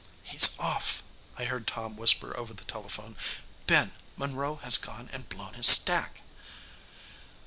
"He's 0.23 0.57
off," 0.59 1.03
I 1.37 1.43
heard 1.45 1.67
Tom 1.67 1.95
whisper 1.95 2.35
over 2.35 2.55
the 2.55 2.63
telephone. 2.63 3.15
"Ben, 3.67 3.91
Monroe 4.17 4.55
has 4.63 4.75
gone 4.75 5.11
and 5.13 5.29
blown 5.29 5.53
his 5.53 5.67
stack." 5.67 6.23